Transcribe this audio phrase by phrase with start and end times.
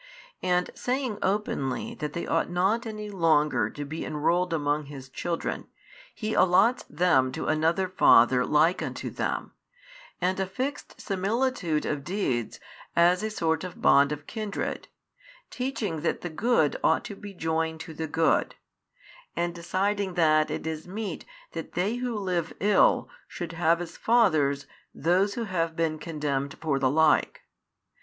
[0.41, 5.67] And saying openly that they ought not any longer to be enrolled among his children,
[6.15, 9.51] He allots them to another father like unto them,
[10.19, 12.59] and affixed similitude of deeds
[12.95, 14.87] as a sort of bond of kindred,
[15.51, 18.55] teaching that the good ought to be joined to the good,
[19.35, 24.65] and deciding that it is meet that they who live ill should have as fathers
[24.95, 27.43] those who have been condemned for the like.